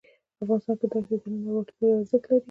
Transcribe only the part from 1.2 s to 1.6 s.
د نن او